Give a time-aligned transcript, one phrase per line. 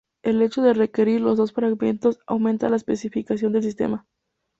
[0.23, 4.07] El hecho de requerir los dos fragmentos aumenta la especificidad del sistema.